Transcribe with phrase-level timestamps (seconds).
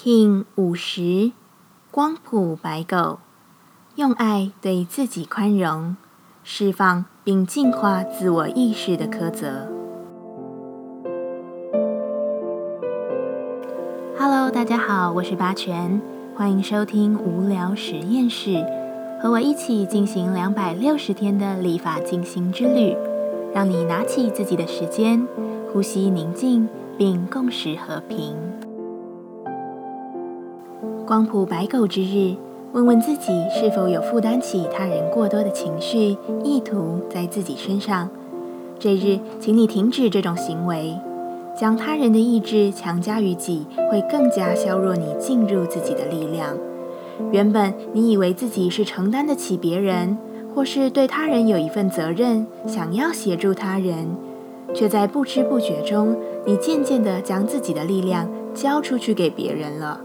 [0.00, 1.32] King 五十，
[1.90, 3.18] 光谱白狗，
[3.96, 5.96] 用爱对自己宽容，
[6.44, 9.66] 释放并净化自我意识的苛责。
[14.16, 16.00] Hello，大家好，我是八全，
[16.36, 18.64] 欢迎收听无聊实验室，
[19.20, 22.96] 和我一起进行两百六十天的立法进行之旅，
[23.52, 25.26] 让你拿起自己的时间，
[25.72, 28.36] 呼吸宁静，并共识和平。
[31.08, 32.36] 光谱白狗之日，
[32.74, 38.10] 问问自己是否有负担起他人过多的情绪意图在自己身上。
[38.78, 40.94] 这日，请你停止这种行为。
[41.56, 46.54] 将他人的意志强加于己，会更加削弱你进入自己的力量。
[47.32, 50.18] 原本你以为自己是承担得起别人，
[50.54, 54.14] 或是对他人有一份责任，想要协助他人，
[54.74, 60.02] 却在不知不觉中，你渐渐地将自己的力量交出去给别人了。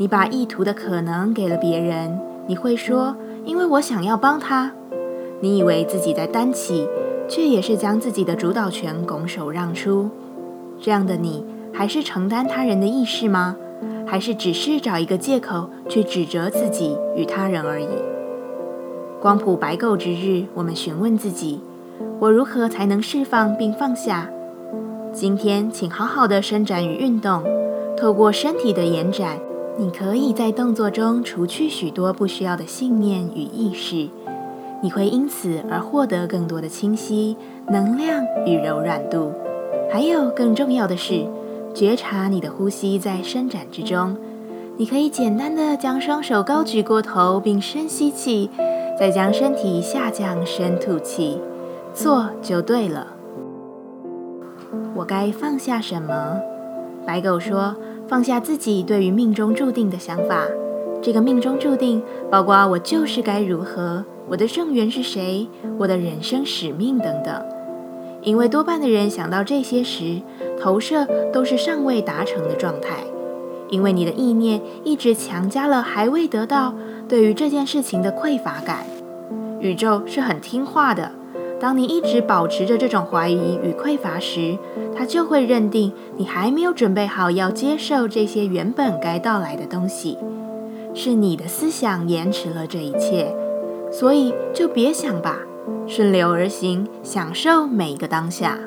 [0.00, 4.72] 你把意图的可能给了别人，你会说：“因为我想要帮他。”
[5.40, 6.88] 你以为自己在担起，
[7.28, 10.08] 却也是将自己的主导权拱手让出。
[10.80, 13.58] 这样的你，还是承担他人的意识吗？
[14.06, 17.88] 还是只是找一个借口去指责自己与他人而已？
[19.20, 21.60] 光谱白垢之日，我们询问自己：
[22.20, 24.30] 我如何才能释放并放下？
[25.12, 27.42] 今天，请好好的伸展与运动，
[27.98, 29.36] 透过身体的延展。
[29.80, 34.10] 你可以在动作中除去许多不需要的信念与意识，
[34.82, 37.34] 你会因此而获得更多的清晰、
[37.66, 39.32] 能量与柔软度。
[39.90, 41.26] 还有更重要的是，
[41.72, 44.14] 觉察你的呼吸在伸展之中。
[44.76, 48.50] 你可以简单的将双手高举过头，并深吸气，
[48.98, 51.40] 再将身体下降，深吐气，
[51.94, 53.06] 做就对了。
[54.94, 56.38] 我该放下什么？
[57.06, 57.74] 白狗说。
[58.10, 60.44] 放下自己对于命中注定的想法，
[61.00, 65.46] 这个命中注定包括我就是该如何，我的正缘是谁，
[65.78, 67.40] 我的人生使命等等。
[68.22, 70.20] 因为多半的人想到这些时，
[70.60, 73.04] 投射都是尚未达成的状态。
[73.68, 76.74] 因为你的意念一直强加了还未得到
[77.08, 78.78] 对于这件事情的匮乏感。
[79.60, 81.12] 宇宙是很听话的。
[81.60, 84.56] 当你一直保持着这种怀疑与匮乏时，
[84.96, 90.16] 他就会认定你还没有准备好要接受这些原本该到来的东西，
[90.94, 93.36] 是你的思想延迟了这一切，
[93.92, 95.40] 所以就别想吧，
[95.86, 98.58] 顺流而行，享受每一个当下。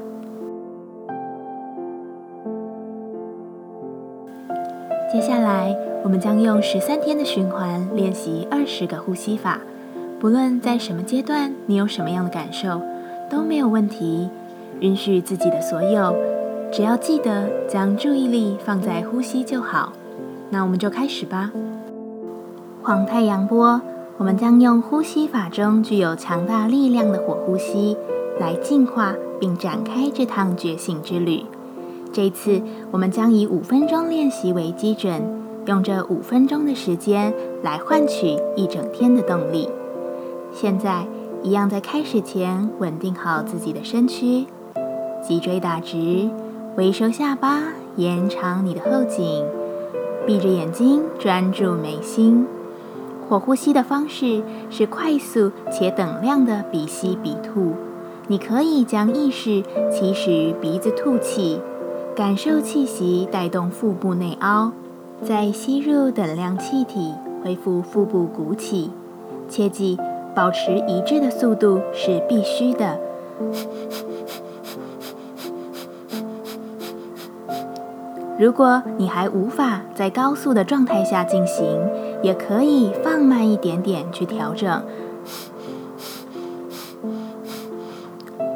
[5.12, 9.60] 接下来，我们将用十三天的循环练习二十个呼吸法。
[10.24, 12.82] 不论在什么阶段，你有什么样的感受，
[13.30, 14.30] 都没有问题。
[14.80, 16.16] 允许自己的所有，
[16.72, 19.92] 只要记得将注意力放在呼吸就好。
[20.50, 21.52] 那我们就开始吧。
[22.82, 23.82] 黄太阳波，
[24.18, 27.98] 我们将用呼吸法中具有强大力量的火呼吸
[28.40, 31.44] 来净化并展开这趟觉醒之旅。
[32.14, 35.22] 这次我们将以五分钟练习为基准，
[35.66, 39.68] 用这五分钟的时间来换取一整天的动力。
[40.54, 41.06] 现在，
[41.42, 44.46] 一样在开始前稳定好自己的身躯，
[45.22, 46.30] 脊椎打直，
[46.78, 47.64] 微收下巴，
[47.96, 49.44] 延长你的后颈，
[50.28, 52.46] 闭着眼睛专注眉心。
[53.28, 57.74] 火呼吸的方式是快速且等量的鼻吸鼻吐。
[58.28, 61.60] 你可以将意识起始于鼻子吐气，
[62.16, 64.72] 感受气息带动腹部内凹，
[65.24, 67.12] 再吸入等量气体，
[67.44, 68.92] 恢复腹部鼓起。
[69.50, 69.98] 切记。
[70.36, 73.00] 保持一致的速度是必须的。
[78.40, 81.80] 如果你还无法在高速的状态下进行，
[82.24, 84.84] 也可以放慢一点点去调整。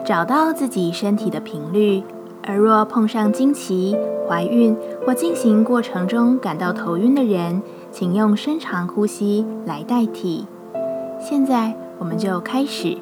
[0.03, 2.01] 找到自己身体的频率，
[2.43, 3.95] 而若碰上经期、
[4.27, 10.47] 怀孕或进行过程中感到头晕的人，请用深长呼吸来代替。
[11.19, 12.97] 现在我们就开始，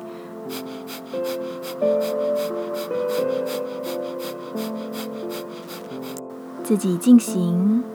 [6.63, 7.94] 自己进行。